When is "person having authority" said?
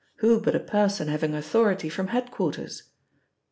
0.59-1.87